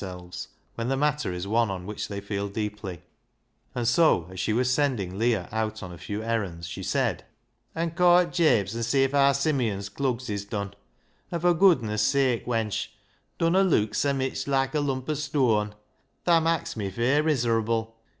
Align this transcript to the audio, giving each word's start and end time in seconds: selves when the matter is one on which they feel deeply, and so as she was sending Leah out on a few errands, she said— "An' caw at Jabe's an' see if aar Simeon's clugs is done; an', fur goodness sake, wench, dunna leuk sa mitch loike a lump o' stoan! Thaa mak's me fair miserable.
selves 0.03 0.47
when 0.73 0.89
the 0.89 0.97
matter 0.97 1.31
is 1.31 1.47
one 1.47 1.69
on 1.69 1.85
which 1.85 2.07
they 2.07 2.19
feel 2.19 2.49
deeply, 2.49 3.03
and 3.75 3.87
so 3.87 4.27
as 4.31 4.39
she 4.39 4.51
was 4.51 4.73
sending 4.73 5.19
Leah 5.19 5.47
out 5.51 5.83
on 5.83 5.91
a 5.91 5.97
few 5.99 6.23
errands, 6.23 6.67
she 6.67 6.81
said— 6.81 7.23
"An' 7.75 7.91
caw 7.91 8.21
at 8.21 8.33
Jabe's 8.33 8.75
an' 8.75 8.81
see 8.81 9.03
if 9.03 9.13
aar 9.13 9.35
Simeon's 9.35 9.89
clugs 9.89 10.27
is 10.27 10.43
done; 10.43 10.73
an', 11.29 11.39
fur 11.39 11.53
goodness 11.53 12.01
sake, 12.01 12.47
wench, 12.47 12.87
dunna 13.37 13.61
leuk 13.63 13.93
sa 13.93 14.11
mitch 14.11 14.47
loike 14.47 14.73
a 14.73 14.79
lump 14.79 15.07
o' 15.07 15.13
stoan! 15.13 15.75
Thaa 16.25 16.39
mak's 16.39 16.75
me 16.75 16.89
fair 16.89 17.21
miserable. 17.21 17.95